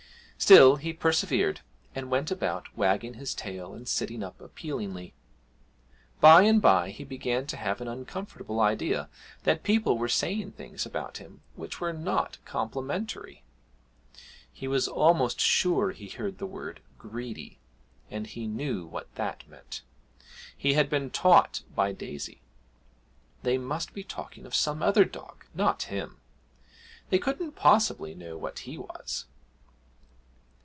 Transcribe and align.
Still 0.43 0.77
he 0.77 0.91
persevered, 0.91 1.61
and 1.93 2.09
went 2.09 2.31
about, 2.31 2.75
wagging 2.75 3.13
his 3.13 3.35
tail 3.35 3.75
and 3.75 3.87
sitting 3.87 4.23
up 4.23 4.41
appealingly. 4.41 5.13
By 6.19 6.41
and 6.41 6.59
by 6.59 6.89
he 6.89 7.03
began 7.03 7.45
to 7.45 7.55
have 7.57 7.79
an 7.79 7.87
uncomfortable 7.87 8.59
idea 8.59 9.07
that 9.43 9.61
people 9.61 9.99
were 9.99 10.09
saying 10.09 10.53
things 10.53 10.83
about 10.83 11.17
him 11.19 11.41
which 11.55 11.79
were 11.79 11.93
not 11.93 12.39
complimentary. 12.43 13.43
He 14.51 14.67
was 14.67 14.87
almost 14.87 15.39
sure 15.39 15.91
he 15.91 16.09
heard 16.09 16.39
the 16.39 16.47
word 16.47 16.81
'greedy,' 16.97 17.59
and 18.09 18.25
he 18.25 18.47
knew 18.47 18.87
what 18.87 19.13
that 19.15 19.47
meant: 19.47 19.83
he 20.57 20.73
had 20.73 20.89
been 20.89 21.11
taught 21.11 21.61
by 21.75 21.91
Daisy. 21.91 22.41
They 23.43 23.59
must 23.59 23.93
be 23.93 24.03
talking 24.03 24.47
of 24.47 24.55
some 24.55 24.81
other 24.81 25.05
dog 25.05 25.45
not 25.53 25.83
him; 25.83 26.19
they 27.11 27.19
couldn't 27.19 27.51
possibly 27.55 28.15
know 28.15 28.35
what 28.37 28.59
he 28.59 28.75
was! 28.79 29.25